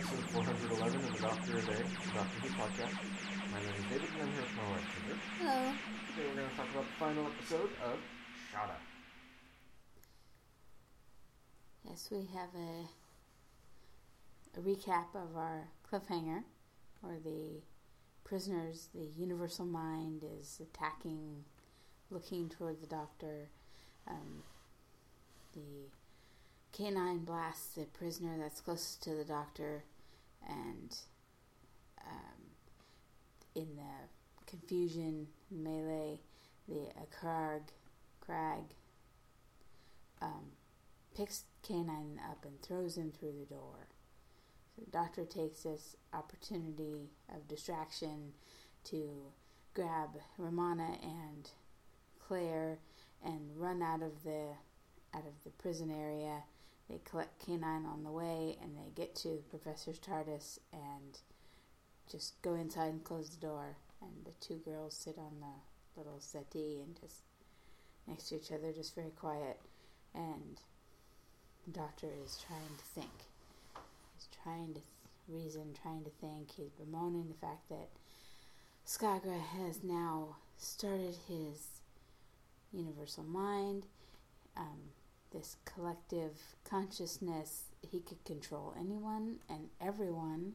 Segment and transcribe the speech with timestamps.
[0.00, 2.96] Episode 411 of the Doctor a Day, the Doctor Who podcast.
[3.52, 5.20] My name is David and I'm here with my wife, Ginger.
[5.38, 5.72] Hello.
[6.16, 7.98] Today we're going to talk about the final episode of
[8.50, 8.80] Shada.
[11.86, 12.88] Yes, we have a,
[14.58, 16.44] a recap of our cliffhanger,
[17.02, 17.60] where the
[18.24, 21.44] prisoners, the universal mind, is attacking,
[22.10, 23.50] looking toward the doctor.
[24.08, 24.44] Um,
[25.52, 25.90] the
[26.72, 29.84] K9 blasts the prisoner that's closest to the doctor,
[30.48, 30.96] and
[32.06, 32.40] um,
[33.54, 36.20] in the confusion melee,
[36.68, 37.62] the uh, Krarg,
[38.26, 38.64] Krarg
[40.22, 40.52] um,
[41.16, 43.88] picks K9 up and throws him through the door.
[44.76, 48.32] So the doctor takes this opportunity of distraction
[48.84, 49.32] to
[49.74, 51.50] grab Romana and
[52.18, 52.78] Claire
[53.24, 54.48] and run out of the
[55.12, 56.44] out of the prison area.
[56.90, 61.18] They collect K9 on the way and they get to Professor's TARDIS and
[62.10, 63.76] just go inside and close the door.
[64.02, 67.22] And the two girls sit on the little settee and just
[68.08, 69.60] next to each other, just very quiet.
[70.14, 70.60] And
[71.64, 73.12] the doctor is trying to think.
[74.16, 74.84] He's trying to th-
[75.28, 76.50] reason, trying to think.
[76.56, 77.88] He's bemoaning the fact that
[78.84, 81.82] Skagra has now started his
[82.72, 83.86] universal mind,
[84.56, 84.90] um,
[85.32, 87.64] this collective consciousness.
[87.82, 90.54] He could control anyone and everyone,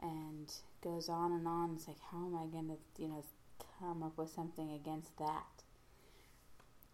[0.00, 1.74] and goes on and on.
[1.74, 3.24] It's like, how am I going to, you know,
[3.78, 5.62] come up with something against that?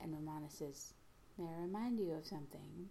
[0.00, 0.94] And Romana says,
[1.38, 2.88] May I remind you of something?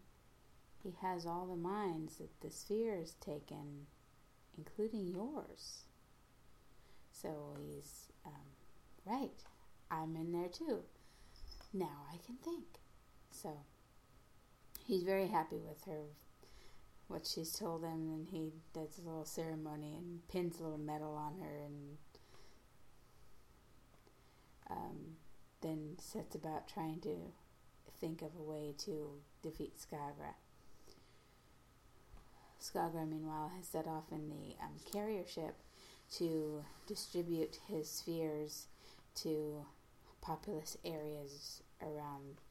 [0.83, 3.85] He has all the minds that the sphere has taken,
[4.57, 5.83] including yours.
[7.11, 8.31] So he's, um,
[9.05, 9.43] right,
[9.91, 10.79] I'm in there too.
[11.73, 12.65] Now I can think.
[13.31, 13.57] So
[14.89, 16.01] he's very happy with her,
[17.07, 21.13] what she's told him, and he does a little ceremony and pins a little medal
[21.15, 21.97] on her and
[24.71, 24.97] um,
[25.61, 27.15] then sets about trying to
[28.01, 29.11] think of a way to
[29.43, 30.33] defeat Skagra.
[32.59, 35.55] Skagra, meanwhile, has set off in the um, carrier ship
[36.15, 38.65] to distribute his spheres
[39.13, 39.65] to
[40.21, 42.41] populous areas around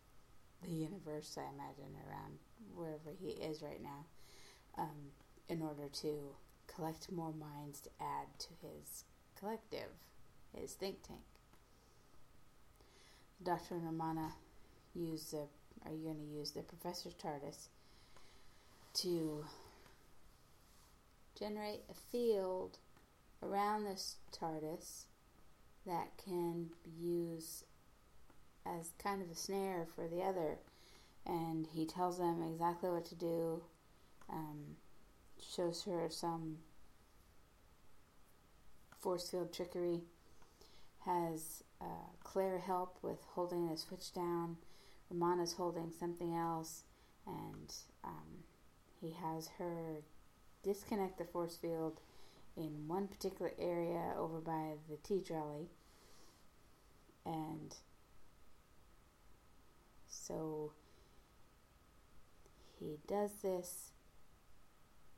[0.63, 2.39] the universe, I imagine, around
[2.75, 4.05] wherever he is right now,
[4.77, 5.13] um,
[5.49, 6.35] in order to
[6.67, 9.05] collect more minds to add to his
[9.39, 9.91] collective,
[10.55, 11.21] his think tank.
[13.43, 13.77] Dr.
[13.77, 14.33] Romana
[14.95, 15.47] use the
[15.87, 17.69] are you going to use the professor's TARDIS
[18.95, 19.45] to
[21.39, 22.79] generate a field
[23.43, 25.05] around this TARDIS
[25.87, 27.65] that can be used
[28.79, 30.59] as kind of a snare for the other.
[31.27, 33.63] And he tells them exactly what to do,
[34.31, 34.77] um,
[35.41, 36.59] shows her some
[38.99, 40.01] force field trickery,
[41.05, 44.57] has uh, Claire help with holding the switch down.
[45.11, 46.83] Romana's holding something else,
[47.27, 47.75] and
[48.05, 48.45] um,
[49.01, 50.03] he has her
[50.63, 52.01] disconnect the force field
[52.57, 55.69] in one particular area over by the tea trolley.
[57.25, 57.75] And
[60.29, 60.73] so
[62.79, 63.93] he does this.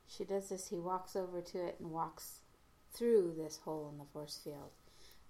[0.06, 0.68] She does this.
[0.68, 2.40] He walks over to it and walks
[2.92, 4.70] through this hole in the force field.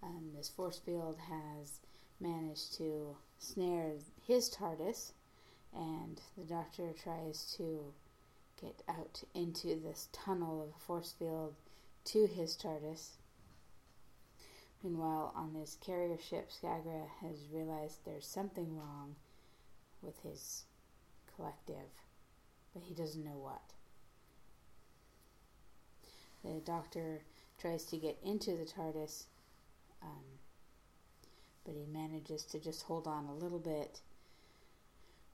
[0.03, 1.81] Um, this force field has
[2.21, 3.95] managed to snare
[4.27, 5.13] his TARDIS,
[5.75, 7.93] and the Doctor tries to
[8.61, 11.55] get out into this tunnel of force field
[12.05, 13.17] to his TARDIS.
[14.83, 19.17] Meanwhile, on this carrier ship, Skagra has realized there's something wrong
[20.03, 20.65] with his
[21.35, 21.91] collective,
[22.75, 23.63] but he doesn't know what.
[26.45, 27.23] The doctor
[27.59, 29.27] tries to get into the TARDIS,
[30.03, 30.25] um,
[31.65, 34.01] but he manages to just hold on a little bit.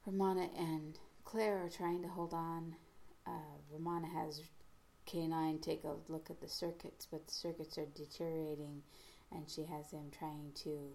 [0.04, 2.74] Romana and Claire are trying to hold on.
[3.26, 4.42] Uh, Romana has
[5.06, 8.82] K9 take a look at the circuits, but the circuits are deteriorating,
[9.32, 10.90] and she has him trying to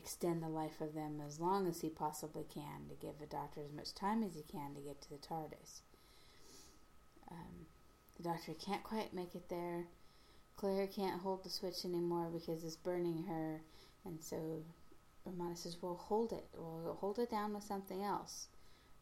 [0.00, 3.60] extend the life of them as long as he possibly can to give the doctor
[3.62, 5.82] as much time as he can to get to the TARDIS.
[7.30, 7.66] Um,
[8.16, 9.84] the doctor can't quite make it there.
[10.56, 13.60] Claire can't hold the switch anymore because it's burning her,
[14.04, 14.62] and so
[15.24, 16.48] Romana says, "Well, hold it.
[16.56, 18.48] Well, hold it down with something else,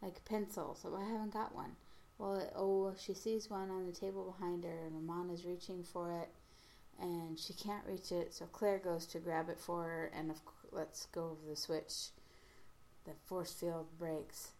[0.02, 1.76] like a pencil." So I haven't got one.
[2.18, 6.28] Well, oh, she sees one on the table behind her, and Romana's reaching for it,
[7.00, 8.34] and she can't reach it.
[8.34, 10.40] So Claire goes to grab it for her, and of,
[10.72, 12.10] lets go of the switch.
[13.04, 14.52] The force field breaks,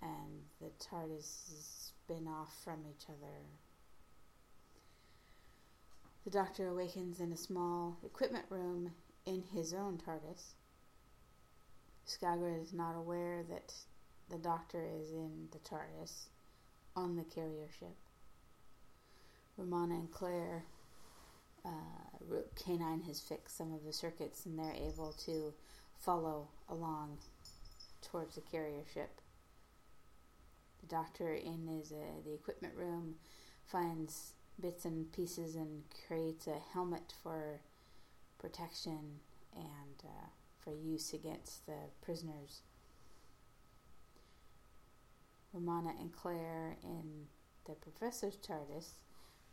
[0.00, 3.42] and the TARDIS spin off from each other
[6.24, 8.92] The doctor awakens in a small equipment room
[9.26, 10.54] in his own TARDIS.
[12.06, 13.74] Skagra is not aware that
[14.30, 16.28] the doctor is in the TARDIS
[16.94, 17.96] on the carrier ship.
[19.56, 20.64] Romana and Claire,
[21.64, 25.52] uh, K9 has fixed some of the circuits and they're able to
[25.98, 27.18] follow along
[28.02, 29.20] towards the carrier ship.
[30.80, 33.14] The doctor in his, uh, the equipment room
[33.66, 37.60] finds bits and pieces and creates a helmet for
[38.38, 39.20] protection
[39.54, 40.26] and uh,
[40.58, 42.60] for use against the prisoners.
[45.52, 47.26] Romana and Claire in
[47.66, 48.94] the professor's TARDIS,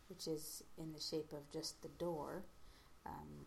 [0.09, 2.43] which is in the shape of just the door,
[3.05, 3.45] um,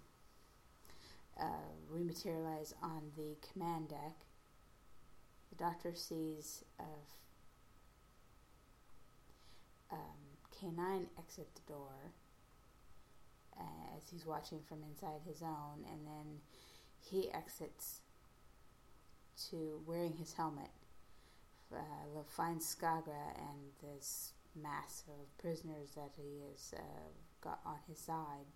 [1.41, 1.45] uh,
[1.93, 4.17] rematerialize on the command deck.
[5.51, 6.65] The doctor sees
[9.93, 9.99] um,
[10.63, 12.13] K9 exit the door
[13.59, 16.41] uh, as he's watching from inside his own, and then
[17.01, 18.01] he exits
[19.51, 20.71] to wearing his helmet.
[21.73, 26.83] Uh, finds Skagra and this mass of prisoners that he has uh,
[27.41, 28.47] got on his side.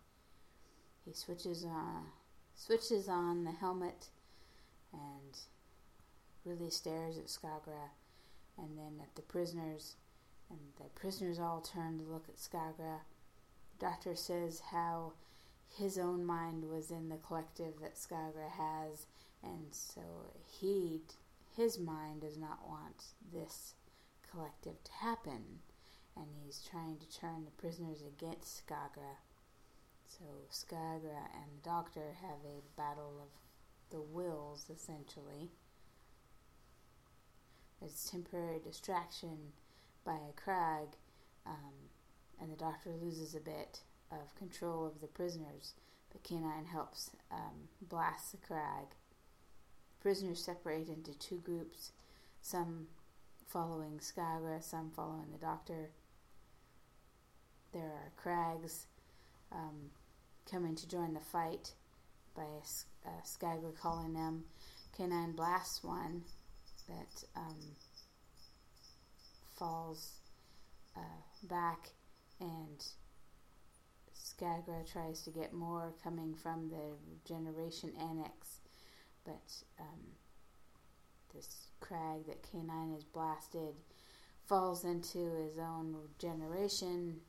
[1.05, 2.07] He switches on,
[2.55, 4.09] switches on the helmet,
[4.93, 5.39] and
[6.45, 7.91] really stares at Skagra,
[8.59, 9.97] and then at the prisoners
[10.51, 13.01] and the prisoners all turn to look at Skagra.
[13.79, 15.13] The doctor says how
[15.69, 19.07] his own mind was in the collective that Skagra has,
[19.43, 20.01] and so
[20.49, 21.01] he,
[21.57, 23.75] his mind does not want this
[24.31, 25.61] collective to happen,
[26.17, 29.17] and he's trying to turn the prisoners against Skagra.
[30.07, 33.29] So Skagra and the doctor have a battle of
[33.91, 35.51] the wills, essentially.
[37.81, 39.53] There's temporary distraction
[40.05, 40.95] by a Krarg,
[41.47, 41.91] um,
[42.41, 43.81] and the doctor loses a bit
[44.11, 45.75] of control of the prisoners,
[46.11, 48.93] but K9 helps um, blast the Krarg.
[50.01, 51.93] Prisoners separate into two groups,
[52.41, 52.87] some
[53.47, 55.91] following Skagra, some following the doctor.
[57.77, 58.87] There are Krargs
[59.53, 59.91] um,
[60.51, 61.75] coming to join the fight
[62.35, 62.45] by
[63.05, 64.45] uh, Skagra calling them.
[64.99, 66.23] K9 blasts one
[66.89, 67.61] that um,
[69.59, 70.21] falls
[70.97, 71.91] uh, back,
[72.41, 72.83] and
[74.15, 76.97] Skagra tries to get more coming from the
[77.29, 78.61] generation annex,
[79.27, 80.01] but um,
[81.35, 83.75] this Krarg that K9 has blasted
[84.47, 87.21] falls into his own generation,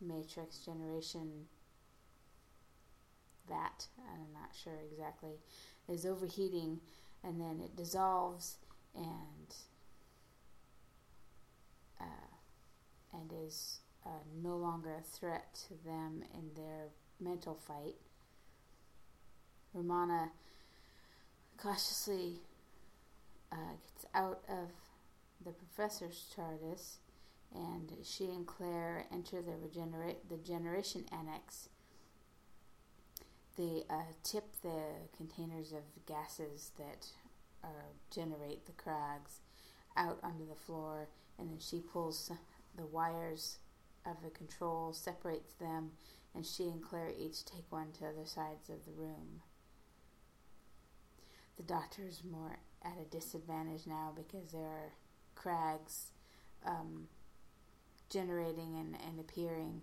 [0.00, 1.46] matrix generation.
[3.48, 5.40] That I'm not sure exactly
[5.88, 6.80] is overheating,
[7.24, 8.56] and then it dissolves
[8.94, 9.54] and
[12.00, 12.36] uh,
[13.12, 14.10] and is uh,
[14.42, 16.86] no longer a threat to them in their
[17.20, 17.96] mental fight.
[19.74, 20.30] Romana
[21.56, 22.40] cautiously
[23.52, 24.68] uh, gets out of
[25.44, 26.96] the professor's TARDIS,
[27.54, 31.68] and she and Claire enter the regenerate the generation annex.
[33.56, 34.82] They uh, tip the
[35.16, 37.06] containers of gases that
[38.10, 39.38] generate the Krargs
[39.96, 42.30] out onto the floor and then she pulls
[42.76, 43.58] the wires
[44.06, 45.92] of the control, separates them,
[46.34, 49.42] and she and Claire each take one to other sides of the room.
[51.56, 54.92] The doctor is more at a disadvantage now because there are
[55.36, 56.10] Krargs
[56.64, 57.08] um,
[58.10, 59.82] generating and, and appearing.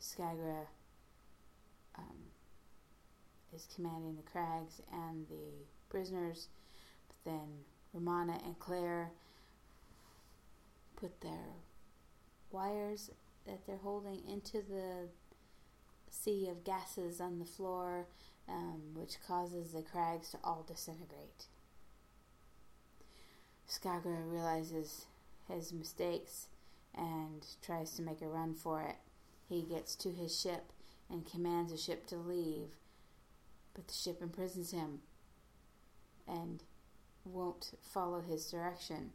[0.00, 0.66] Skagra
[1.96, 2.16] um,
[3.54, 6.48] is commanding the Krargs and the prisoners,
[7.08, 7.48] but then
[7.92, 9.10] Romana and Claire
[10.96, 11.54] put their
[12.50, 13.10] wires
[13.46, 15.08] that they're holding into the
[16.10, 18.06] sea of gases on the floor,
[18.48, 21.46] um, which causes the Krargs to all disintegrate.
[23.68, 25.06] Skagra realizes
[25.50, 26.48] his mistakes
[26.94, 28.96] and tries to make a run for it.
[29.48, 30.72] He gets to his ship
[31.08, 32.76] and commands the ship to leave,
[33.74, 35.00] but the ship imprisons him
[36.28, 36.62] and
[37.24, 39.10] won't follow his direction.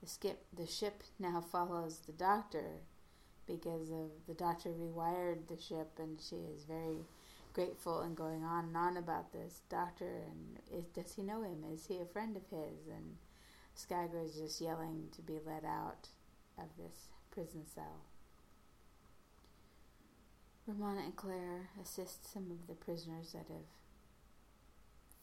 [0.00, 2.80] The, skip, the ship now follows the doctor
[3.46, 7.04] because of the doctor rewired the ship, and she is very
[7.52, 10.22] grateful and going on and on about this doctor.
[10.26, 11.64] And is, does he know him?
[11.72, 12.86] Is he a friend of his?
[12.88, 13.16] And
[13.76, 16.08] Skagra is just yelling to be let out
[16.58, 18.02] of this prison cell.
[20.66, 23.66] Romana and Claire assist some of the prisoners that have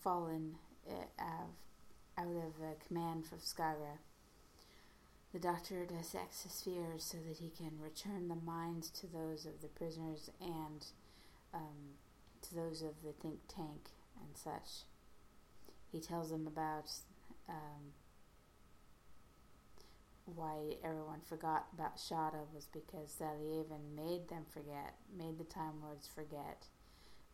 [0.03, 0.55] fallen
[0.87, 1.23] eh,
[2.17, 3.97] out of command from Skagra.
[5.31, 9.61] the doctor dissects his fears so that he can return the minds to those of
[9.61, 10.87] the prisoners and
[11.53, 11.95] um,
[12.41, 13.91] to those of the think tank
[14.21, 14.83] and such.
[15.91, 16.91] He tells them about
[17.47, 17.93] um,
[20.35, 26.07] why everyone forgot about Shada was because Salyavin made them forget, made the Time Lords
[26.07, 26.67] forget,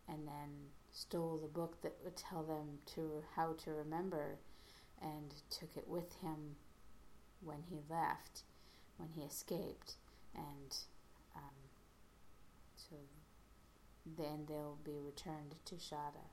[0.08, 4.40] and then stole the book that would tell them to how to remember,
[5.02, 6.56] and took it with him
[7.42, 8.44] when he left,
[8.98, 9.96] when he escaped,
[10.34, 10.78] and
[11.36, 11.56] um,
[12.76, 12.96] so
[14.18, 16.30] then they'll be returned to Shada.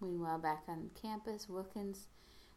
[0.00, 2.08] Meanwhile, back on campus, Wilkins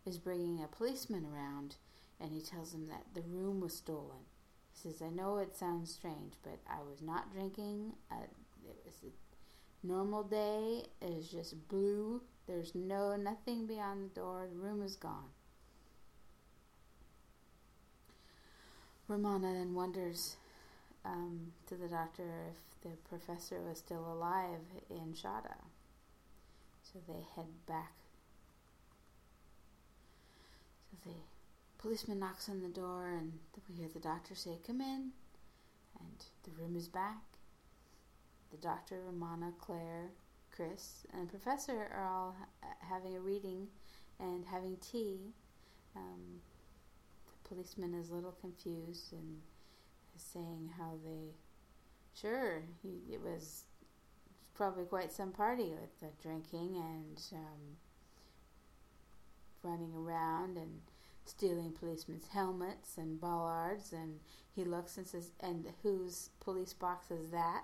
[0.08, 1.76] is bringing a policeman around
[2.20, 4.26] and he tells him that the room was stolen.
[4.72, 7.94] He says, I know it sounds strange, but I was not drinking.
[8.12, 8.24] Uh,
[8.68, 10.84] it was a normal day.
[11.02, 12.22] It is just blue.
[12.48, 14.48] There's no nothing beyond the door.
[14.52, 15.30] The room is gone.
[19.08, 20.36] Romana then wonders
[21.06, 24.60] um, to the doctor if the professor was still alive
[24.90, 25.56] in Shada.
[26.84, 27.94] So they head back.
[31.04, 31.14] The
[31.78, 33.34] policeman knocks on the door, and
[33.70, 35.12] we hear the doctor say, Come in.
[36.00, 37.24] And the room is back.
[38.52, 40.12] The doctor, Romana, Claire,
[40.52, 43.68] Chris, and professor are all ha- having a reading
[44.20, 45.34] and having tea.
[45.96, 46.42] Um,
[47.44, 49.42] the policeman is a little confused and
[50.16, 51.34] is saying how they.
[52.20, 53.66] Sure, he, it was
[54.56, 57.78] probably quite some party with the drinking and um,
[59.68, 60.82] running around and
[61.26, 63.92] stealing policemen's helmets and bollards.
[63.94, 64.20] And
[64.56, 67.64] he looks and says, "And whose police box is that?"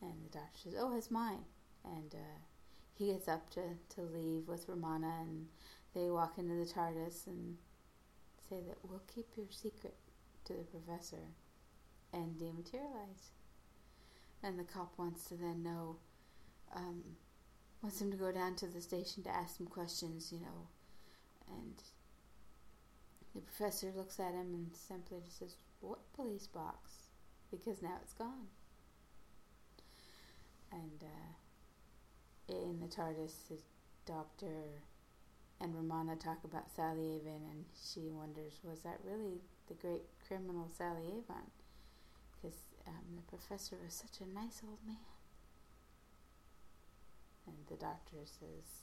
[0.00, 1.44] And the doctor says, "Oh, it's mine."
[1.84, 2.38] And uh,
[2.94, 3.62] he gets up to
[3.94, 5.46] to leave with Romana, and
[5.94, 7.56] they walk into the TARDIS and
[8.48, 9.96] say that we'll keep your secret
[10.44, 11.24] to the professor
[12.12, 13.30] and dematerialize.
[14.42, 15.96] And the cop wants to then know,
[16.74, 17.02] um,
[17.80, 20.68] wants him to go down to the station to ask some questions, you know.
[21.48, 21.82] And
[23.34, 26.90] the professor looks at him and simply just says, What police box?
[27.50, 28.48] Because now it's gone.
[30.72, 33.58] And uh, in the TARDIS, the
[34.06, 34.82] doctor
[35.60, 41.50] and Romana talk about Salyavin, and she wonders, was that really the great criminal Salyavin?
[42.34, 42.56] Because
[42.86, 44.96] um, the professor was such a nice old man.
[47.46, 48.82] And the doctor says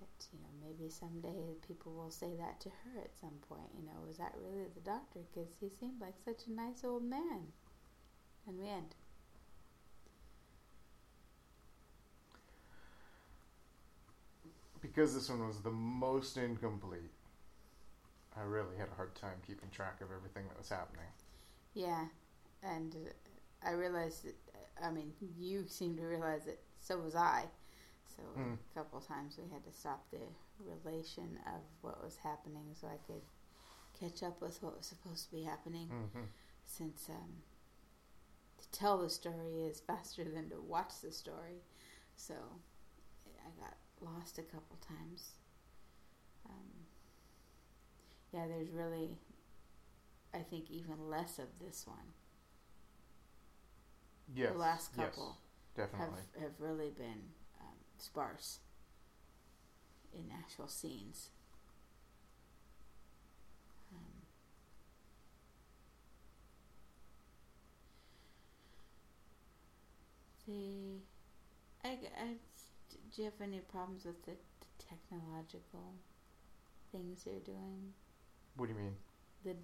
[0.00, 3.70] that, you know, maybe someday people will say that to her at some point.
[3.78, 5.20] You know, was that really the doctor?
[5.32, 7.52] Because he seemed like such a nice old man.
[8.46, 8.94] And we end.
[14.80, 17.12] Because this one was the most incomplete,
[18.36, 21.06] I really had a hard time keeping track of everything that was happening.
[21.74, 22.04] Yeah,
[22.62, 22.94] and
[23.64, 24.36] I realized that,
[24.82, 27.44] I mean, you seem to realize it, so was I.
[28.18, 28.58] So Mm.
[28.70, 30.26] a couple times we had to stop the
[30.64, 33.22] relation of what was happening so I could
[34.00, 35.88] catch up with what was supposed to be happening.
[35.88, 36.24] hmm
[36.66, 37.42] Since um,
[38.58, 41.62] to tell the story is faster than to watch the story,
[42.16, 42.34] so
[43.26, 45.32] I got lost a couple times.
[46.48, 46.86] Um,
[48.32, 49.18] yeah, there's really,
[50.34, 52.12] I think, even less of this one.
[54.34, 54.52] Yes.
[54.52, 55.38] the last yes, couple
[55.76, 56.22] definitely.
[56.34, 57.22] have have really been
[57.98, 58.58] sparse
[60.12, 61.28] in actual scenes.
[63.92, 64.22] Um,
[70.46, 71.00] the
[71.84, 72.34] I, I,
[72.90, 75.94] do you have any problems with the, the technological
[76.92, 77.92] things they're doing?
[78.56, 78.96] What do you mean?
[79.44, 79.54] The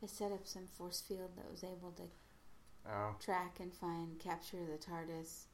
[0.00, 2.02] they set up some force field that was able to
[2.88, 5.46] Oh, track and find capture the TARDIS.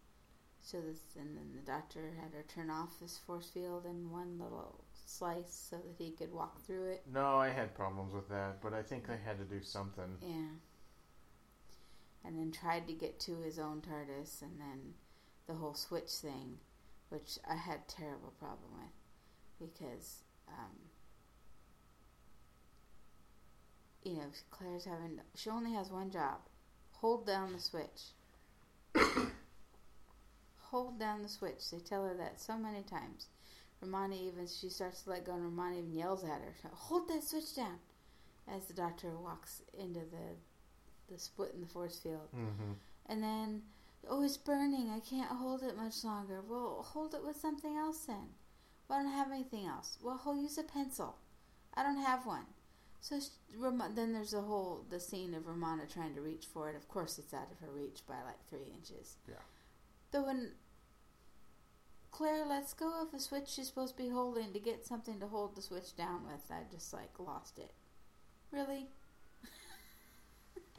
[0.64, 4.38] So this, and then the doctor had her turn off this force field in one
[4.38, 7.02] little slice so that he could walk through it.
[7.12, 10.16] no, I had problems with that, but I think they had to do something.
[10.20, 10.54] Yeah.
[12.24, 14.94] And then tried to get to his own TARDIS, and then
[15.48, 16.58] the whole switch thing,
[17.08, 20.76] which I had terrible problem with, because um,
[24.04, 26.38] you know Claire's having she only has one job:
[26.92, 28.12] hold down the switch.
[30.72, 31.70] Hold down the switch.
[31.70, 33.28] They tell her that so many times.
[33.80, 37.22] Romana even she starts to let go, and Romana even yells at her, "Hold that
[37.22, 37.78] switch down!"
[38.48, 40.36] As the doctor walks into the
[41.08, 42.28] the split in the force field.
[42.32, 42.72] hmm
[43.06, 43.62] And then,
[44.08, 44.88] oh, it's burning.
[44.90, 46.40] I can't hold it much longer.
[46.40, 48.34] Well, hold it with something else then.
[48.88, 49.98] Well, I don't have anything else.
[50.02, 51.18] Well, I'll use a pencil.
[51.74, 52.46] I don't have one.
[53.00, 56.70] So sh Ram- then there's a whole the scene of Romana trying to reach for
[56.70, 56.76] it.
[56.76, 59.16] Of course, it's out of her reach by like three inches.
[59.28, 59.42] Yeah.
[60.12, 60.52] Though when
[62.12, 65.26] Claire lets go of the switch she's supposed to be holding to get something to
[65.26, 67.72] hold the switch down with, I just like lost it.
[68.52, 68.86] Really?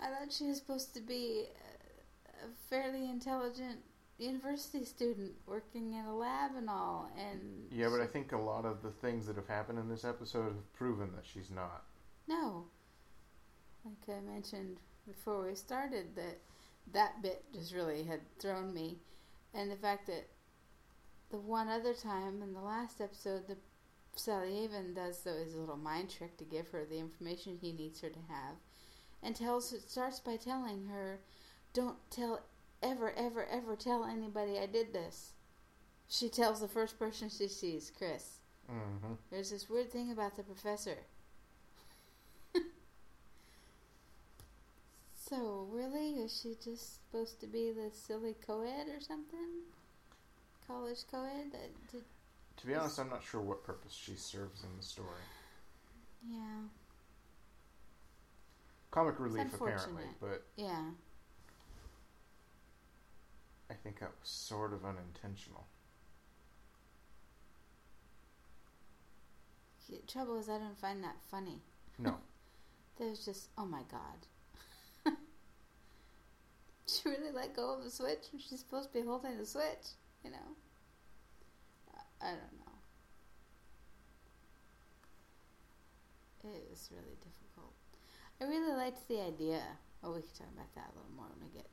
[0.00, 3.80] I thought she was supposed to be a, a fairly intelligent
[4.18, 8.64] university student working in a lab and all, and Yeah, but I think a lot
[8.64, 11.84] of the things that have happened in this episode have proven that she's not.
[12.26, 12.64] No.
[13.84, 16.38] Like I mentioned before we started, that
[16.92, 18.98] that bit just really had thrown me.
[19.54, 20.28] And the fact that
[21.30, 23.56] the one other time in the last episode, the
[24.16, 28.10] Salyavin does though his little mind trick to give her the information he needs her
[28.10, 28.56] to have,
[29.22, 31.20] and tells starts by telling her,
[31.72, 32.42] "Don't tell
[32.82, 35.32] ever, ever, ever tell anybody I did this."
[36.08, 38.40] She tells the first person she sees, Chris.
[38.70, 39.14] Mm-hmm.
[39.30, 40.98] There's this weird thing about the professor.
[45.32, 46.20] So, really?
[46.20, 49.62] Is she just supposed to be the silly co-ed or something?
[50.66, 51.56] College co-ed?
[52.58, 55.22] To be honest, I'm not sure what purpose she serves in the story.
[56.28, 56.36] yeah.
[58.90, 60.90] Comic relief, apparently, but Yeah.
[63.70, 65.66] I think that was sort of unintentional.
[69.88, 71.62] The trouble is I don't find that funny.
[71.98, 72.16] No,
[72.98, 75.14] was just, oh my god.
[76.86, 79.96] she really let go of the switch when she's supposed to be holding the switch,
[80.24, 80.56] you know?
[82.22, 82.72] I, I don't know.
[86.44, 87.72] It was really difficult.
[88.40, 89.62] I really liked the idea.
[90.02, 91.68] Oh, we can talk about that a little more when we get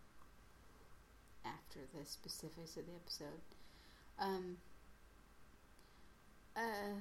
[1.43, 3.41] after the specifics of the episode.
[4.19, 4.57] Um,
[6.55, 6.99] uh,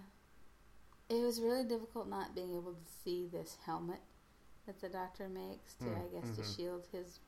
[1.11, 4.01] it was really difficult not being able to see this helmet
[4.67, 6.57] that the doctor makes to, Mm, I guess, to mhm.
[6.57, 7.21] shield his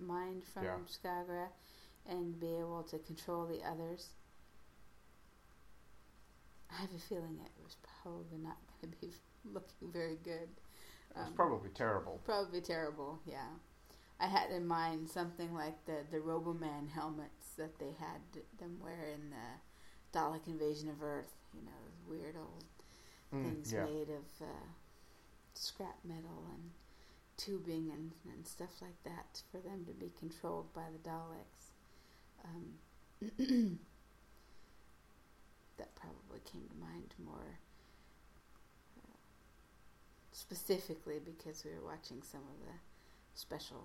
[0.00, 0.76] mind from Yeah.
[0.86, 1.48] Skagra
[2.06, 4.10] and be able to control the others.
[6.70, 9.12] I have a feeling it was probably not going to be
[9.44, 10.48] looking very good.
[11.10, 12.20] it was Um, probably terrible.
[12.24, 13.50] Probably terrible, yeah.
[14.20, 18.22] I had in mind something like the the Roboman helmets that they had
[18.58, 21.34] them wear in the Dalek Invasion of Earth.
[21.54, 22.64] You know, those weird old
[23.32, 24.66] Mm, things yeah, made of uh,
[25.54, 26.70] scrap metal and
[27.36, 31.72] tubing and, and stuff like that for them to be controlled by the Daleks.
[32.44, 32.78] Um,
[35.78, 37.58] that probably came to mind more
[38.98, 39.16] uh,
[40.32, 42.74] specifically because we were watching some of the
[43.34, 43.84] special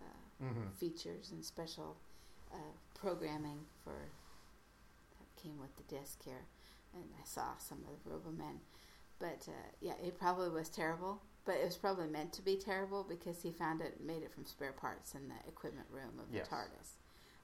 [0.00, 0.04] uh,
[0.40, 1.96] hmm features and special
[2.52, 2.58] uh,
[2.94, 4.10] programming for
[5.18, 6.44] that came with the disc here,
[6.94, 8.58] and I saw some of the Robomen.
[9.18, 11.20] But uh, yeah, it probably was terrible.
[11.46, 14.44] But it was probably meant to be terrible because he found it, made it from
[14.44, 16.96] spare parts in the equipment room of the TARDIS.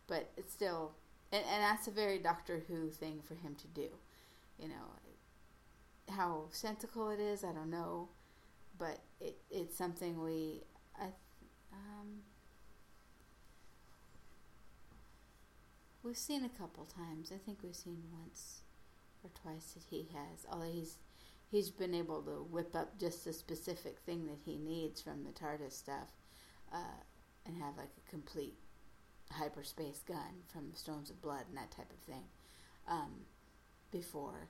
[0.09, 0.93] But it's still,
[1.33, 3.89] and, and that's a very Doctor Who thing for him to do.
[4.59, 4.91] You know,
[6.09, 8.09] how sensical it is, I don't know,
[8.79, 10.63] but it it's something we,
[11.01, 11.07] I,
[11.73, 12.23] um,
[16.03, 17.31] We've seen a couple times.
[17.33, 18.63] I think we've seen once
[19.23, 20.45] or twice that he has.
[20.51, 20.99] Although he's
[21.53, 25.31] he's been able to whip up just a specific thing that he needs from the
[25.31, 26.09] TARDIS stuff,
[26.73, 26.99] uh,
[27.47, 28.55] and have like a complete
[29.31, 32.25] hyperspace gun from the Stones of Blood and that type of thing.
[32.89, 33.13] Um,
[33.93, 34.49] before,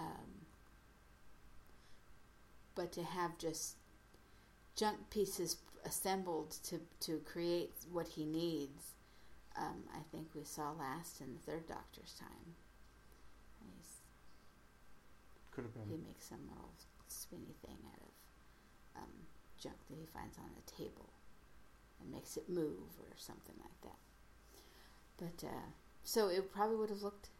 [0.00, 0.46] um,
[2.74, 3.76] but to have just
[4.74, 8.96] junk pieces assembled to to create what he needs
[9.58, 12.54] um, I think we saw last in the third Doctor's time.
[15.56, 16.70] Could have he makes some little
[17.08, 19.10] spinny thing out of um,
[19.58, 21.08] junk that he finds on the table
[21.98, 23.96] and makes it move or something like that.
[25.16, 25.70] But uh,
[26.04, 27.30] so it probably would have looked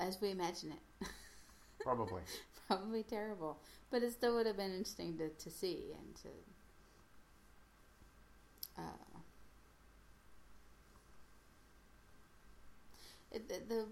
[0.00, 1.06] as we imagine it.
[1.82, 2.22] Probably.
[2.66, 3.58] probably terrible,
[3.92, 6.28] but it still would have been interesting to, to see and to.
[8.76, 9.20] Uh,
[13.30, 13.84] it, the, the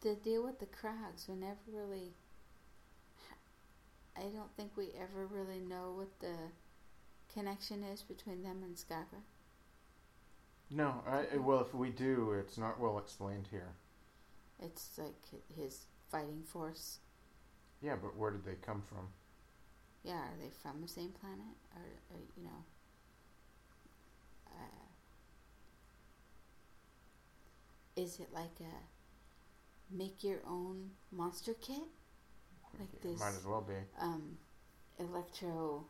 [0.00, 2.14] the deal with the Krargs, we never really.
[4.16, 6.36] I don't think we ever really know what the
[7.32, 9.22] connection is between them and Skagra.
[10.70, 13.74] No, I, well, if we do, it's not well explained here.
[14.60, 16.98] It's like his fighting force.
[17.82, 19.08] Yeah, but where did they come from?
[20.02, 22.64] Yeah, are they from the same planet, or, or you know?
[24.46, 24.84] Uh,
[27.96, 31.82] is it like a make your own monster kit?
[32.78, 33.74] Like this Might as well be.
[34.00, 34.36] um,
[34.98, 35.84] electro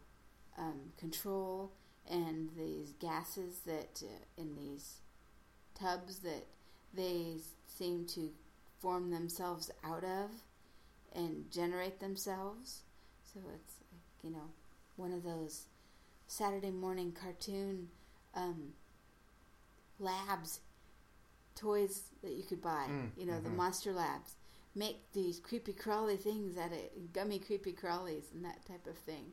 [0.59, 1.73] um, control
[2.11, 4.97] and these gases that uh, in these
[5.79, 6.45] tubs that
[6.95, 8.31] they seem to
[8.81, 10.31] form themselves out of
[11.15, 12.81] and generate themselves.
[13.33, 14.51] So it's like, you know,
[14.97, 15.65] one of those
[16.27, 17.89] Saturday morning cartoon
[18.35, 18.73] um,
[19.99, 20.61] labs
[21.57, 22.87] toys that you could buy.
[22.91, 23.57] Mm, you know, the mhm.
[23.57, 24.35] monster labs
[24.75, 29.33] make these creepy crawly things out of gummy creepy crawlies and that type of thing.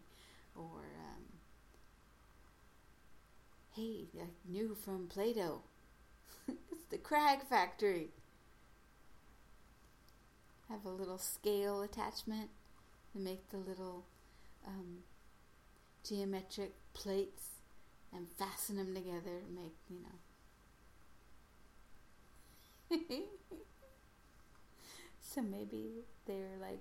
[0.55, 1.23] Or um,
[3.71, 4.05] hey,
[4.47, 5.61] new from Play-Doh.
[6.47, 8.09] it's the Krarg Factory.
[10.69, 12.49] Have a little scale attachment
[13.13, 14.05] to make the little
[14.65, 14.99] um,
[16.07, 17.49] geometric plates
[18.13, 19.99] and fasten them together to make, you
[23.11, 23.17] know.
[25.33, 26.79] so maybe they're like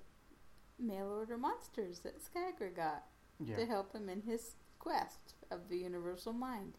[0.79, 3.05] mail order monsters that Skagra got
[3.39, 3.57] Yeah.
[3.57, 6.75] to help him in his quest of the universal mind.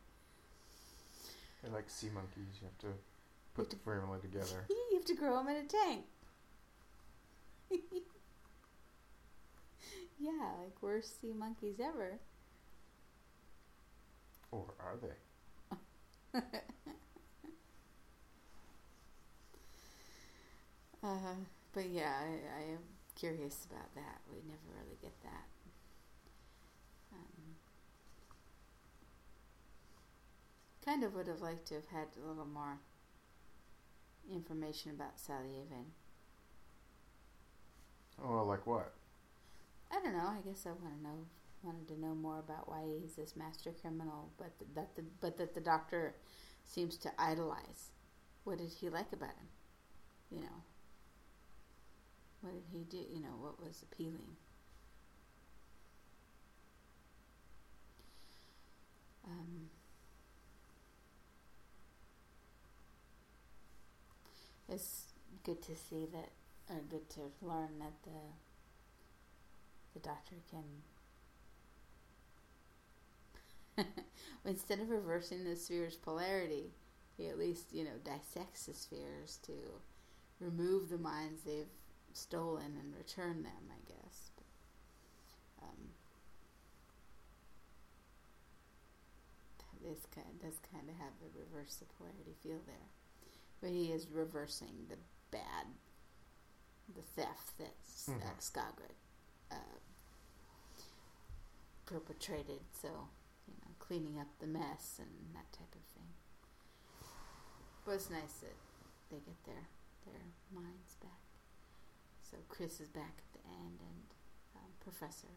[1.61, 2.59] They're like sea monkeys.
[2.61, 2.97] You have to
[3.53, 4.65] put the formula together.
[4.69, 6.03] You have to grow them in a tank.
[10.19, 12.19] yeah, like worst sea monkeys ever.
[14.51, 16.39] Or are they?
[21.03, 21.33] Uh,
[21.73, 22.79] but yeah, I, I am
[23.15, 24.21] curious about that.
[24.31, 25.45] We never really get that.
[27.13, 27.55] Um,
[30.85, 32.79] kind of would have liked to have had a little more
[34.31, 35.85] information about Sally Avon.
[38.23, 38.93] Oh, like what?
[39.91, 40.27] I don't know.
[40.27, 41.25] I guess I want to know,
[41.63, 45.37] wanted to know more about why he's this master criminal, but th- that the but
[45.37, 46.15] that the doctor
[46.65, 47.91] seems to idolize.
[48.43, 49.47] What did he like about him?
[50.31, 50.63] You know.
[52.41, 52.97] What did he do?
[52.97, 54.35] You know, what was appealing?
[59.25, 59.69] Um,
[64.69, 66.29] it's good to see that,
[66.69, 68.19] or good to learn that the
[69.93, 70.63] the doctor can
[74.45, 76.71] instead of reversing the sphere's polarity,
[77.17, 79.53] he at least you know dissects the spheres to
[80.39, 81.67] remove the minds they've
[82.15, 83.69] stolen and return them.
[83.71, 84.31] I guess.
[84.35, 85.89] But, um,
[89.83, 92.89] this kind does kind of have a reverse polarity feel there,
[93.61, 94.97] but he is reversing the
[95.31, 95.65] bad,
[96.95, 97.75] the theft that
[98.07, 98.39] uh, Mhm.
[98.39, 98.95] Skagrid
[99.51, 99.55] uh,
[101.85, 102.61] perpetrated.
[102.81, 102.89] So,
[103.47, 106.13] you know, cleaning up the mess and that type of thing.
[107.85, 108.55] But it's nice that
[109.09, 109.67] they get their
[110.05, 110.21] their
[110.53, 111.20] minds back.
[112.31, 114.03] So Chris is back at the end, and
[114.55, 115.27] um, Professor,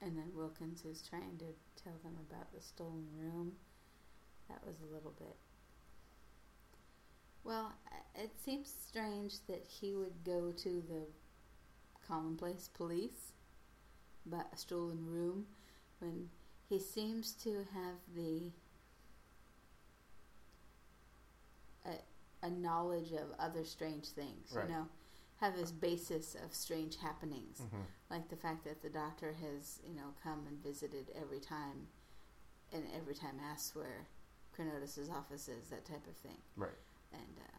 [0.00, 3.52] and, and then Wilkins is trying to tell them about the stolen room.
[4.48, 5.36] That was a little bit.
[7.42, 7.72] Well,
[8.14, 11.06] it seems strange that he would go to the
[12.06, 13.32] commonplace police
[14.26, 15.46] about a stolen room
[15.98, 16.28] when
[16.68, 18.52] he seems to have the
[22.46, 24.68] a, knowledge of other strange things, Right.
[24.68, 24.86] you know,
[25.36, 29.94] have this basis of strange happenings, hmm like the fact that the doctor has, you
[29.94, 31.88] know, come and visited every time,
[32.72, 34.06] and every time asks where
[34.56, 36.70] Chronotis's office is, that type of thing Right.
[37.12, 37.58] and uh,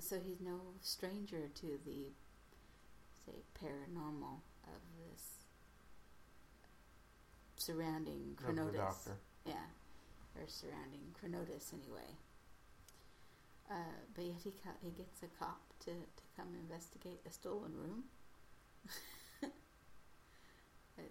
[0.00, 2.12] so he's no stranger to the
[3.26, 5.44] say paranormal of this
[7.56, 9.08] surrounding Cronotus.
[9.44, 9.54] Yeah,
[10.38, 12.16] or surrounding Chronotis anyway.
[13.70, 17.72] Uh, but yet he co- he gets a cop to, to come investigate a stolen
[17.76, 18.04] room.
[20.98, 21.02] Uh,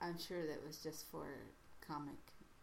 [0.00, 1.26] I'm sure that was just for
[1.86, 2.18] comic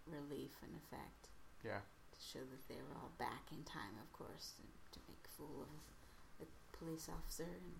[0.05, 1.29] relief and effect
[1.63, 1.79] Yeah.
[1.79, 5.29] to show that they were all back in time, of course, and to make a
[5.37, 5.79] fool of
[6.39, 7.43] the police officer.
[7.47, 7.79] And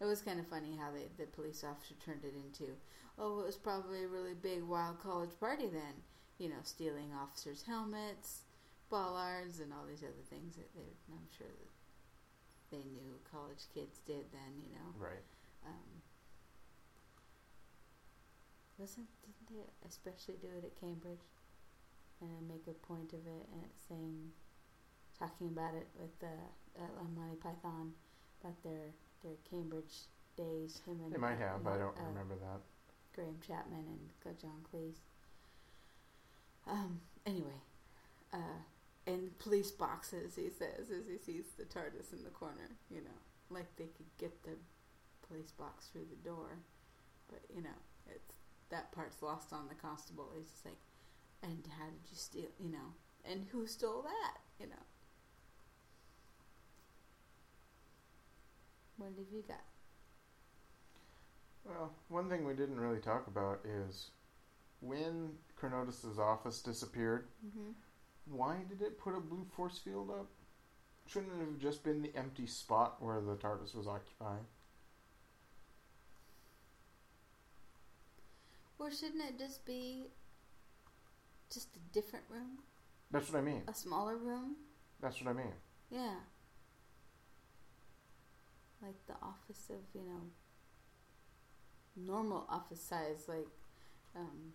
[0.00, 2.72] it was kind of funny how they, the police officer turned it into,
[3.18, 6.02] oh, it was probably a really big wild college party then.
[6.38, 8.42] You know, stealing officers' helmets,
[8.90, 11.74] bollards, and all these other things that they, I'm sure that
[12.70, 14.54] they knew college kids did then.
[14.62, 14.94] You know.
[14.96, 15.26] Right.
[15.66, 15.98] Um,
[18.78, 21.26] wasn't didn't they especially do it at Cambridge
[22.20, 24.30] and make a point of it and it's saying
[25.18, 26.30] talking about it with the
[26.78, 27.92] uh, Monty Python
[28.40, 30.80] about their their Cambridge days.
[30.86, 31.66] Him and They might have.
[31.66, 32.60] I don't uh, remember that.
[33.14, 35.00] Graham Chapman and John Cleese.
[36.66, 37.00] Um.
[37.26, 37.60] Anyway,
[38.32, 38.62] uh,
[39.06, 40.36] and police boxes.
[40.36, 42.70] He says as he sees the TARDIS in the corner.
[42.90, 43.18] You know,
[43.50, 44.56] like they could get the
[45.26, 46.58] police box through the door,
[47.28, 47.78] but you know,
[48.08, 48.36] it's
[48.70, 50.30] that part's lost on the constable.
[50.36, 50.80] He's just like,
[51.42, 52.50] and how did you steal?
[52.60, 54.38] You know, and who stole that?
[54.60, 54.84] You know.
[58.98, 59.62] What have you got?
[61.64, 64.10] Well, one thing we didn't really talk about is
[64.80, 65.30] when
[65.60, 67.70] Chronotis' office disappeared, Mm-hmm.
[68.36, 70.26] why did it put a blue force field up?
[71.06, 74.44] Shouldn't it have just been the empty spot where the TARDIS was occupying?
[78.78, 80.06] Or shouldn't it just be
[81.52, 82.58] just a different room?
[83.10, 83.62] That's what I mean.
[83.68, 84.56] A smaller room?
[85.00, 85.52] That's what I mean.
[85.90, 86.14] Yeah.
[88.88, 90.22] Like the office of, you know,
[91.94, 93.48] normal office size, like,
[94.16, 94.54] um,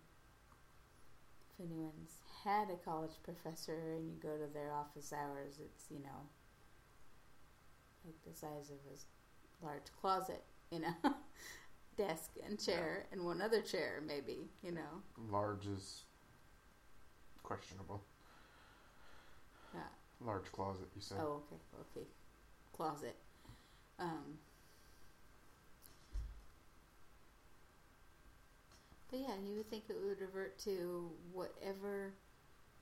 [1.52, 6.00] if anyone's had a college professor and you go to their office hours, it's, you
[6.00, 6.26] know,
[8.04, 10.42] like the size of a large closet,
[10.72, 10.94] you know,
[11.96, 15.00] desk and chair and one other chair, maybe, you know.
[15.30, 16.02] Large is
[17.44, 18.02] questionable.
[19.72, 19.80] Yeah.
[20.20, 21.18] Large closet, you said.
[21.20, 22.06] Oh, okay, okay.
[22.72, 23.14] Closet.
[23.98, 24.38] Um,
[29.10, 32.14] but yeah, you would think it would revert to whatever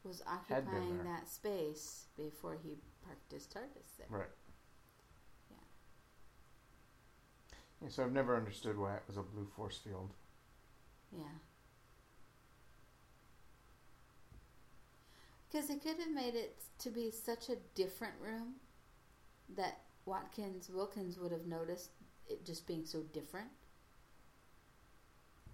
[0.04, 4.06] was occupying that space before he parked his TARDIS there.
[4.08, 4.26] Right.
[5.50, 5.56] Yeah.
[7.82, 10.10] Yeah, so I've never understood why it was a blue force field.
[11.16, 11.24] Yeah.
[15.50, 18.54] Because it could have made it to be such a different room
[19.54, 21.90] that Watkins Wilkins would have noticed
[22.28, 23.48] it just being so different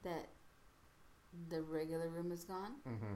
[0.02, 0.28] that
[1.50, 2.72] the regular room is gone.
[2.88, 3.14] Mm-hmm.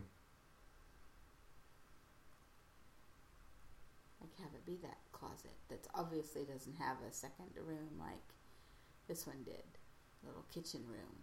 [4.21, 8.35] Like have it be that closet that obviously doesn't have a second room like
[9.09, 9.65] this one did.
[10.25, 11.17] Little kitchen room.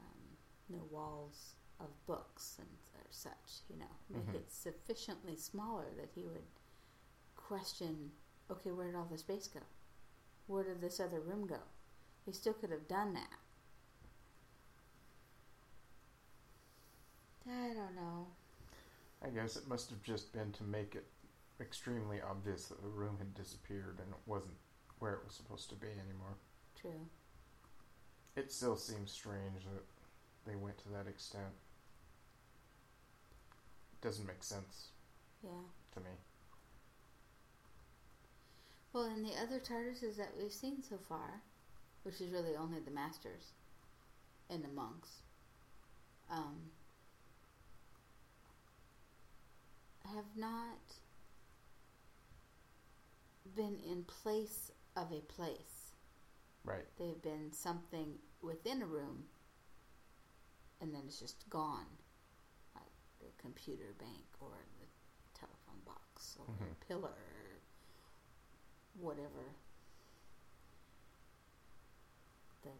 [0.00, 0.36] Um,
[0.68, 3.90] no walls of books and or such, you know.
[4.08, 4.34] Make Mhm.
[4.34, 6.46] it sufficiently smaller that he would
[7.36, 8.12] question,
[8.50, 9.60] okay, where did all the space go?
[10.46, 11.58] Where did this other room go?
[12.26, 13.38] He still could have done that.
[17.48, 18.26] I don't know.
[19.24, 21.06] I guess it must have just been to make it
[21.60, 24.54] extremely obvious that the room had disappeared and it wasn't
[24.98, 26.36] where it was supposed to be anymore.
[26.80, 27.08] True.
[28.36, 29.84] It still seems strange that
[30.50, 31.52] they went to that extent.
[33.92, 34.88] It Doesn't make sense
[35.42, 35.50] Yeah.
[35.94, 36.10] to me.
[38.92, 41.40] Well, in the other TARDISes that we've seen so far,
[42.02, 43.52] which is really only the Masters
[44.50, 45.22] and the monks,
[46.30, 46.56] um,
[50.04, 50.78] have not
[53.56, 55.92] been in place of a place.
[56.64, 56.84] Right.
[56.98, 59.24] They've been something within a room,
[60.82, 61.86] and then it's just gone,
[62.74, 64.50] like the computer bank or
[64.80, 64.86] the
[65.38, 66.72] telephone box or Mhm.
[66.72, 67.41] a pillar
[68.98, 69.54] whatever.
[72.62, 72.70] The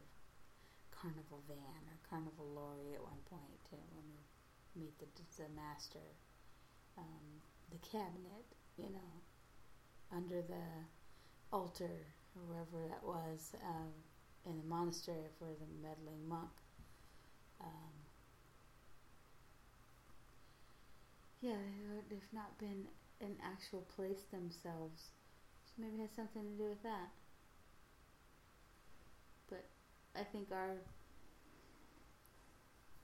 [0.92, 6.06] carnival van or carnival lorry at one point uh, when we meet the, the master.
[6.98, 8.46] Um, the cabinet,
[8.78, 9.12] you know,
[10.12, 10.64] under the
[11.52, 13.92] altar or wherever that was um,
[14.46, 16.50] in the monastery for the meddling monk.
[17.60, 17.92] Um,
[21.40, 21.56] yeah,
[21.88, 22.88] they- they've not been
[23.20, 25.10] an actual place themselves.
[25.76, 27.08] So maybe it has something to do with that.
[29.48, 29.64] But
[30.14, 30.76] I think our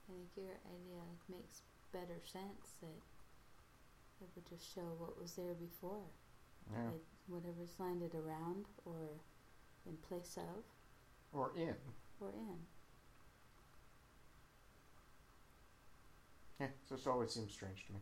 [0.07, 3.01] I think your idea makes better sense that
[4.21, 6.05] it would just show what was there before.
[6.71, 6.85] Yeah.
[6.91, 9.21] Like whatever's landed around or
[9.87, 10.63] in place of
[11.33, 11.75] Or in.
[12.19, 12.57] or in.
[16.59, 16.67] Yeah.
[16.87, 17.99] So it always seems strange to me.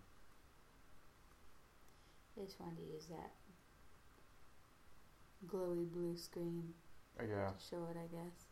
[2.40, 3.32] I just wanted to use that
[5.46, 6.74] glowy blue screen
[7.20, 7.48] yeah.
[7.48, 8.48] to show it, I guess.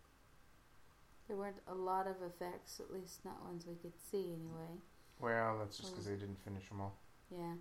[1.27, 4.79] There weren't a lot of effects, at least not ones we could see anyway.
[5.19, 6.97] Well, that's just because they didn't finish them all.
[7.31, 7.53] Yeah.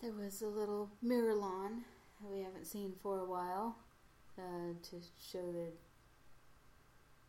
[0.00, 1.84] There was a little mirror lawn
[2.20, 3.76] that we haven't seen for a while
[4.38, 5.68] uh, to show the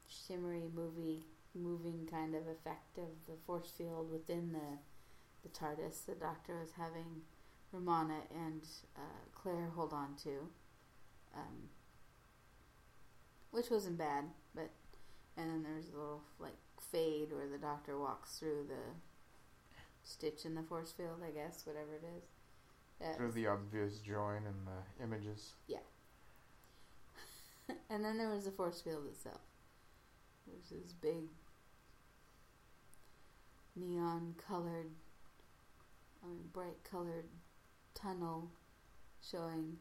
[0.07, 1.23] shimmery movie
[1.55, 4.77] moving kind of effect of the force field within the
[5.41, 7.21] the TARDIS the Doctor was having
[7.71, 8.61] Romana and
[8.95, 10.49] uh, Clare hold on to,
[11.35, 11.69] um,
[13.51, 14.25] which wasn't bad.
[14.55, 14.71] But
[15.37, 16.57] and then there's a little like
[16.91, 18.95] fade where the Doctor walks through the
[20.03, 22.23] stitch in the force field, I guess, whatever it is.
[22.99, 23.15] Yeah.
[23.15, 25.53] Through the obvious join in the images.
[25.67, 25.77] Yeah.
[27.89, 29.39] and then there was the force field itself.
[30.47, 31.29] There's this big
[33.75, 34.89] neon colored,
[36.23, 37.25] I mean, bright colored
[38.01, 38.49] tunnel
[39.29, 39.77] showing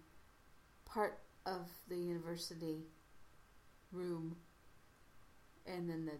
[0.85, 2.85] part of the university
[3.92, 4.37] room
[5.66, 6.12] and then the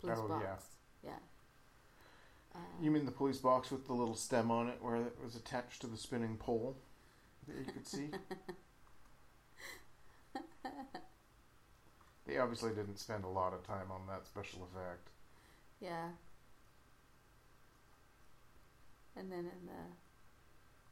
[0.00, 0.44] police Oh, box.
[1.02, 1.10] yeah.
[1.10, 1.18] Yeah.
[2.54, 5.34] Uh, You mean the police box with the little stem on it where it was
[5.36, 6.76] attached to the spinning pole
[7.48, 8.10] that you could see?
[12.26, 15.08] they obviously didn't spend a lot of time on that special effect.
[15.80, 16.08] Yeah.
[19.16, 19.72] And then in the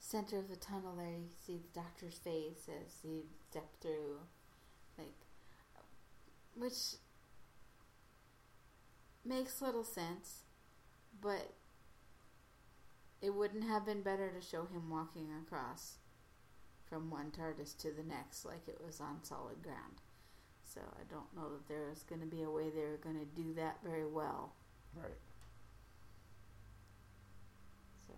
[0.05, 4.19] center of the tunnel there you see the doctor's face as he stepped through
[4.99, 5.15] like
[6.55, 6.97] which
[9.25, 10.43] makes little sense,
[11.21, 11.55] but
[13.23, 15.95] it wouldn't have been better to show him walking across
[16.87, 20.03] from one TARDIS to the next like it was on solid ground.
[20.63, 23.43] So I don't know that there is going to be a way they're going to
[23.43, 24.53] do that very well.
[24.95, 25.19] Right.
[28.07, 28.15] So,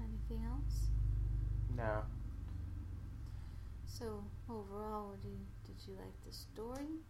[0.00, 0.88] anyway, anything else?
[1.76, 2.02] No.
[3.86, 7.00] So overall, what you, did you like the story?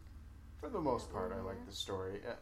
[0.60, 2.20] For the most part, I like the story.
[2.26, 2.34] Uh,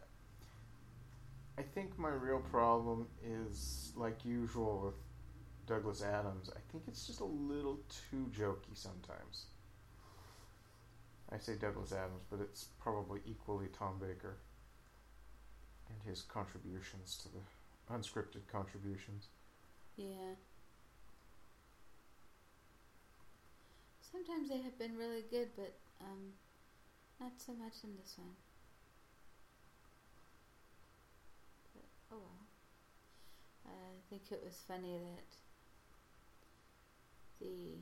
[1.57, 4.95] I think my real problem is, like usual with
[5.67, 9.45] Douglas Adams, I think it's just a little too jokey sometimes.
[11.31, 14.37] I say Douglas Adams, but it's probably equally Tom Baker
[15.89, 19.29] and his contributions to the unscripted contributions.
[19.95, 20.35] Yeah.
[24.13, 26.33] Sometimes they have been really good, but um,
[27.19, 28.35] not so much in this one.
[31.73, 32.45] But, oh well.
[33.65, 35.25] I think it was funny that
[37.41, 37.79] the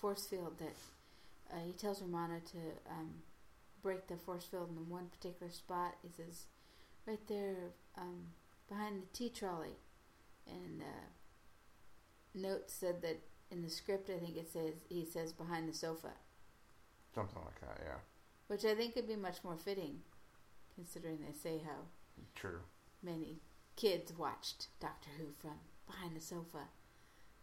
[0.00, 0.76] force field that
[1.52, 3.14] uh, he tells Romana to um,
[3.82, 5.96] break the force field in one particular spot.
[6.02, 6.44] He says,
[7.04, 7.56] right there
[7.98, 8.26] um,
[8.68, 9.76] behind the tea trolley.
[10.46, 11.06] And uh,
[12.34, 13.18] note said that
[13.50, 16.10] in the script, I think it says he says behind the sofa,
[17.14, 17.98] Something like that, yeah.
[18.48, 20.00] which I think would be much more fitting,
[20.74, 21.86] considering they say how
[22.34, 22.60] True.
[23.02, 23.40] many
[23.76, 26.68] kids watched Doctor Who from behind the sofa.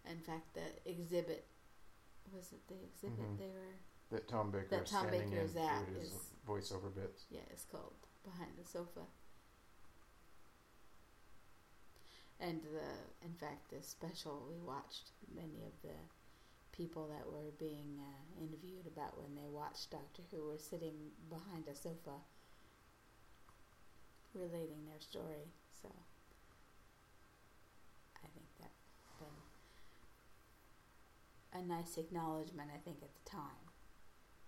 [0.10, 1.46] In fact, the exhibit
[2.34, 3.38] was it the exhibit Mhm.
[3.38, 3.76] they were
[4.10, 7.26] That Tom Baker That Tom Baker is at is- voiceover bits.
[7.30, 9.06] Yeah, it's called Behind the Sofa.
[12.42, 15.94] And the, in fact, the special we watched, many of the
[16.76, 21.68] people that were being uh, interviewed about when they watched Doctor Who were sitting behind
[21.72, 22.18] a sofa,
[24.34, 25.54] relating their story.
[25.84, 25.90] So,
[28.18, 28.82] I think that's
[31.54, 32.72] been a nice acknowledgement.
[32.74, 33.70] I think at the time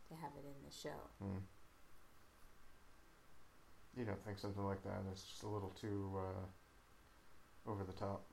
[0.09, 1.11] to have it in the show.
[1.21, 1.45] Hmm.
[3.95, 6.45] You don't think something like that is just a little too uh,
[7.67, 8.25] over the top?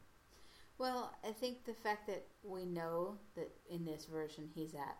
[0.79, 4.97] Well, I think the fact that we know that in this version he's at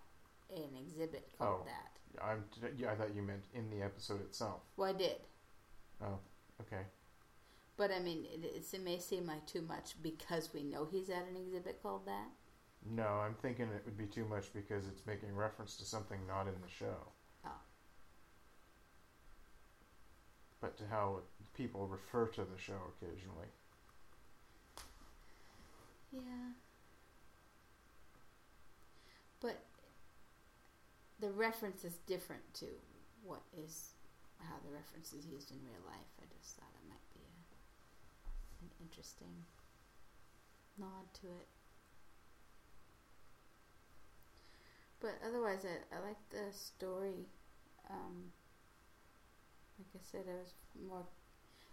[0.55, 1.67] an exhibit called Oh.
[1.67, 2.23] that.
[2.23, 2.45] I'm
[2.77, 2.91] yeah.
[2.93, 4.63] I thought you meant in the episode itself.
[4.77, 5.17] Well, I did,
[6.03, 6.19] Oh,
[6.61, 6.83] okay.
[7.77, 11.09] but I mean, it, it's- it may seem like too much because we know he's
[11.09, 12.29] at an exhibit called that.
[12.85, 16.49] No, I'm thinking it would be too much because it's making reference to something not
[16.49, 16.97] in the show.
[17.45, 17.51] Oh.
[20.61, 21.21] But to how
[21.55, 23.47] people refer to the show occasionally.
[26.13, 26.55] Yeah.
[29.41, 29.63] But
[31.21, 32.67] the reference is different to
[33.25, 33.95] what is
[34.39, 36.11] how the reference is used in real life.
[36.21, 37.33] I just thought it might be a,
[38.65, 39.45] an interesting
[40.79, 41.49] nod to it.
[45.01, 47.27] But otherwise, I, I like the story.
[47.89, 48.33] Um,
[49.79, 50.53] like I said, I was
[50.87, 51.07] more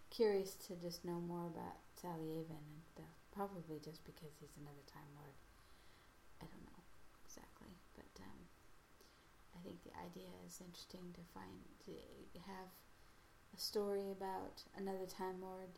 [0.09, 3.16] curious to just know more about Salyavin and stuff.
[3.37, 5.37] Probably just because he's another Time Lord.
[6.41, 6.81] I don't know
[7.23, 8.39] exactly, but um,
[9.53, 12.73] I think the idea is interesting to find to have
[13.53, 15.77] a story about another Time Lord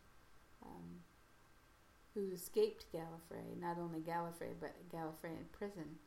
[0.64, 1.04] um,
[2.16, 3.60] who escaped Gallifrey.
[3.60, 6.00] Not only Gallifrey, but Gallifrey in prison,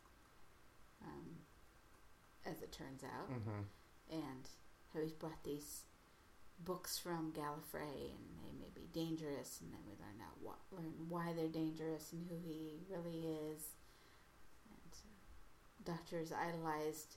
[1.05, 1.37] um,
[2.47, 3.69] as it turns out Mm-hmm.
[4.11, 4.49] and
[4.95, 5.85] how he's brought these
[6.65, 10.33] books from Gallifrey, and they may be dangerous, and then we learn out
[10.73, 13.63] learn why they're dangerous and who he really is.
[14.71, 17.17] And uh, Doctor's idolized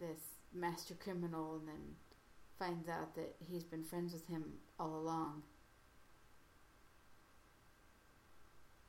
[0.00, 0.20] this
[0.52, 1.96] master criminal, and then
[2.58, 4.44] finds out that he's been friends with him
[4.78, 5.42] all along.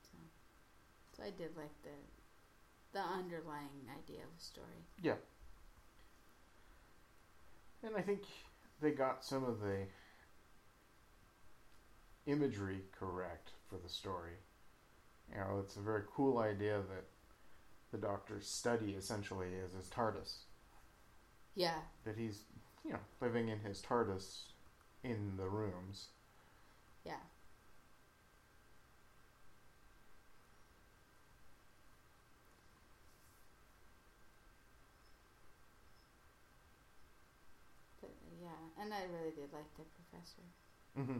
[0.03, 0.18] So,
[1.18, 1.89] so I did like the
[2.93, 4.86] the underlying idea of the story.
[5.01, 5.16] Yeah.
[7.84, 8.22] And I think
[8.82, 9.88] they got some of the
[12.26, 14.34] imagery correct for the story.
[15.32, 17.05] You know, it's a very cool idea that
[17.91, 20.38] the Doctor's study essentially is his TARDIS.
[21.55, 22.43] Yeah, That he's,
[22.84, 24.49] you know, living in his TARDIS
[25.03, 26.07] in the rooms.
[27.05, 27.19] yeah.
[38.01, 38.11] But,
[38.41, 40.45] yeah, and I really did like the professor
[40.97, 41.17] Mm-hmm.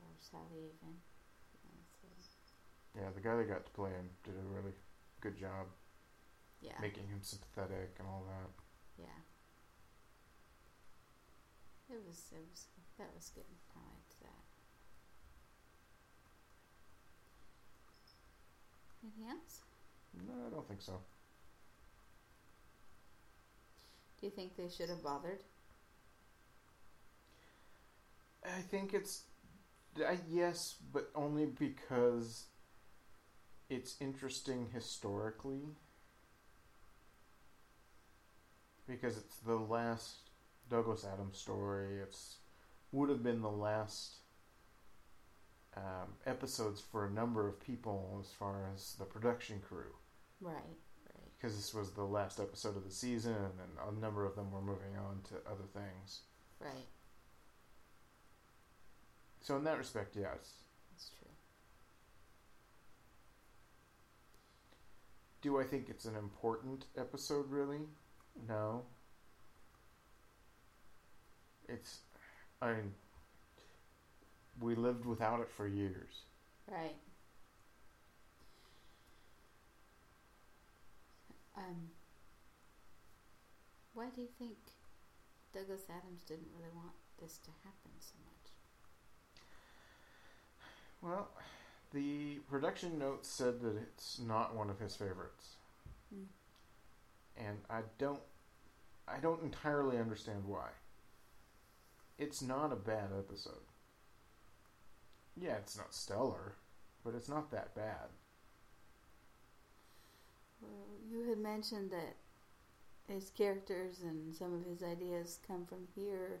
[0.00, 1.00] or Salyavin.
[2.96, 4.72] Yeah, the guy that got to play him did a really
[5.20, 5.66] good job
[6.60, 8.50] yeah, making him sympathetic and all that.
[8.98, 9.20] yeah.
[11.88, 12.66] It was it was
[12.98, 13.44] that was good.
[13.74, 14.44] I liked that.
[19.02, 19.60] Anything else?
[20.26, 21.00] No, I don't think so.
[24.20, 25.44] Do you think they should have bothered?
[28.46, 29.22] I think it's
[29.98, 32.46] I, yes, but only because
[33.68, 35.62] it's interesting historically.
[38.86, 40.30] Because it's the last
[40.70, 41.98] Douglas Adams story.
[42.02, 42.36] It's
[42.92, 44.16] would have been the last
[45.76, 49.92] um, episodes for a number of people as far as the production crew.
[50.40, 51.30] Right, right.
[51.36, 54.62] Because this was the last episode of the season, and a number of them were
[54.62, 56.20] moving on to other things.
[56.60, 56.86] Right.
[59.46, 60.64] So in that respect, yes.
[60.90, 61.30] That's true.
[65.40, 67.82] Do I think it's an important episode, really?
[68.48, 68.82] No.
[71.68, 71.98] It's.
[72.60, 72.92] I mean.
[74.60, 76.24] We lived without it for years.
[76.70, 76.96] Right.
[81.56, 81.90] Um.
[83.94, 84.58] Why do you think
[85.52, 88.35] Douglas Adams didn't really want this to happen so much?
[91.02, 91.28] Well,
[91.92, 95.56] the production notes said that it's not one of his favorites.
[96.12, 96.24] Hmm.
[97.36, 98.20] And I don't.
[99.08, 100.68] I don't entirely understand why.
[102.18, 103.62] It's not a bad episode.
[105.36, 106.54] Yeah, it's not stellar,
[107.04, 108.08] but it's not that bad.
[110.60, 112.16] Well, you had mentioned that
[113.06, 116.40] his characters and some of his ideas come from here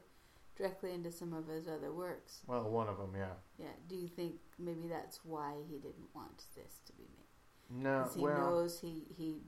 [0.56, 2.40] directly into some of his other works.
[2.46, 3.34] Well, one of them, yeah.
[3.58, 3.72] Yeah.
[3.88, 7.82] Do you think maybe that's why he didn't want this to be made?
[7.82, 9.40] No, Because he well, knows he he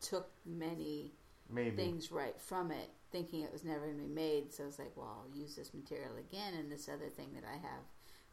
[0.00, 1.12] took many
[1.50, 1.76] maybe.
[1.76, 4.52] things right from it, thinking it was never going to be made.
[4.52, 7.54] So it's like, well, I'll use this material again, and this other thing that I
[7.56, 7.84] have,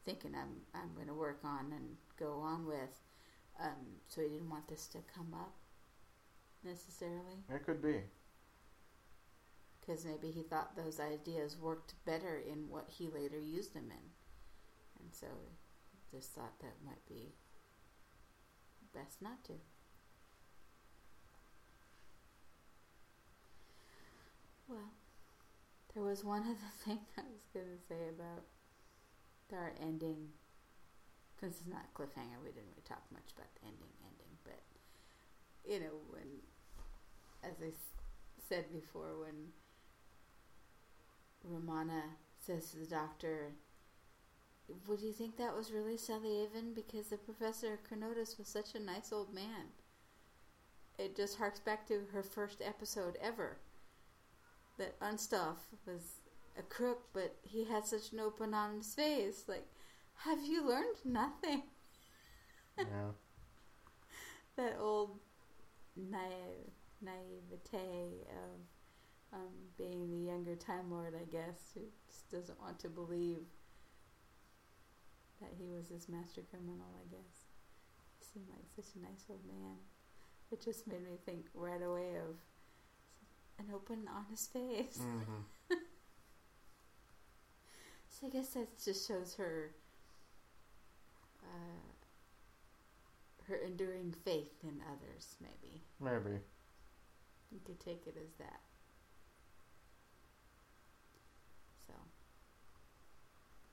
[0.05, 3.01] thinking I'm I'm going to work on and go on with.
[3.59, 5.53] Um, so he didn't want this to come up
[6.63, 8.01] necessarily, It could be.
[9.85, 14.05] Because maybe he thought those ideas worked better in what he later used them in,
[14.99, 15.27] and so
[16.11, 17.33] just thought that might be
[18.93, 19.53] best not to.
[24.67, 24.91] Well,
[25.93, 28.43] there was one other thing I was going to say about
[29.53, 30.29] our ending.
[31.39, 34.33] Since it's not a cliffhanger, we didn't really talk much about the ending, ending.
[34.43, 34.63] But,
[35.67, 36.39] you know, when,
[37.43, 37.75] as I
[38.47, 39.51] said before, when
[41.45, 42.03] Romana
[42.39, 43.53] says to the doctor,
[44.87, 46.73] would you think that was really Salyavin?
[46.73, 49.71] Because the Professor Chronotis was such a nice old man.
[50.97, 53.57] It just harks back to her first episode ever
[54.77, 56.21] that Unstoffe was
[56.57, 59.43] a crook, but he had such an open, honest face.
[59.47, 59.67] Like,
[60.23, 61.63] have you learned nothing?
[62.77, 63.11] Yeah.
[64.57, 65.19] That old
[65.95, 68.59] naive, naivete of
[69.35, 73.43] um, being the younger Time Lord, I guess, who just doesn't want to believe
[75.41, 77.45] that he was this master criminal, I guess.
[78.19, 79.75] He seemed like such a nice old man.
[80.51, 82.37] It just made me think right away of
[83.59, 84.99] an open, honest face.
[84.99, 85.41] hmm
[88.09, 89.71] So I guess that just shows her
[91.43, 91.91] uh,
[93.47, 95.35] her enduring faith in others.
[95.41, 96.37] Maybe Maybe.
[97.51, 98.61] you could take it as that.
[101.87, 101.93] So,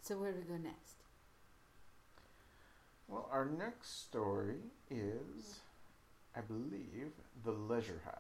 [0.02, 0.96] so where do we go next?
[3.08, 4.56] Well, our next story
[4.90, 5.60] is,
[6.36, 7.12] I believe,
[7.44, 8.14] The Leisure Hive.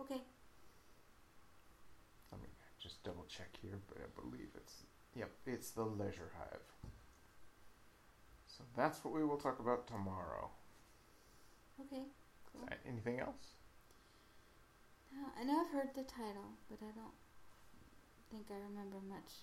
[0.00, 0.20] Okay,
[2.32, 2.48] Let me
[2.82, 4.74] just double check here, but I believe it's,
[5.14, 6.60] yep, it's The Leisure Hive.
[8.46, 10.50] So that's what we will talk about tomorrow.
[11.80, 12.04] Okay,
[12.52, 12.62] cool.
[12.70, 13.56] Uh, Anything else?
[15.12, 17.14] No, I know I've heard the title, but I don't
[18.30, 19.42] think I remember much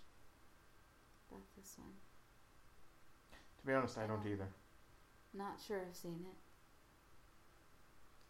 [1.29, 1.91] about this one.
[3.59, 4.47] To be honest, I don't um, either.
[5.33, 6.37] Not sure I've seen it.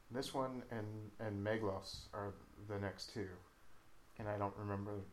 [0.10, 2.34] This one and and Meglos are
[2.68, 3.28] the next two,
[4.20, 5.04] and I don't remember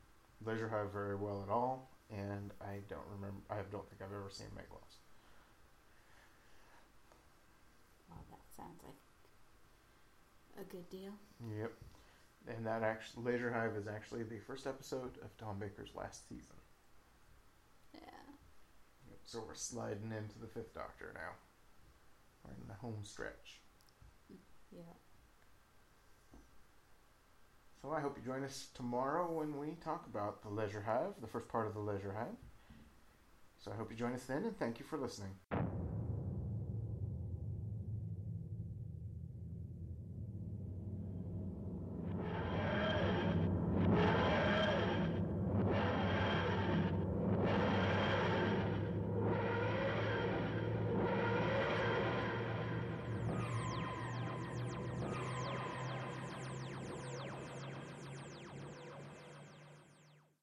[0.44, 3.40] Leisure Hive very well at all, and I don't remember.
[3.50, 4.98] I don't think I've ever seen Meglos.
[8.08, 11.12] Well, that sounds like a good deal.
[11.58, 11.72] Yep.
[12.46, 16.56] And that actually, Leisure Hive is actually the first episode of Tom Baker's last season.
[17.94, 18.00] Yeah.
[19.08, 19.18] Yep.
[19.24, 21.32] So we're sliding into the Fifth Doctor now.
[22.44, 23.60] We're in the home stretch.
[24.70, 24.82] Yeah.
[27.80, 31.26] So I hope you join us tomorrow when we talk about the Leisure Hive, the
[31.26, 32.36] first part of the Leisure Hive.
[33.58, 35.83] So I hope you join us then, and thank you for listening.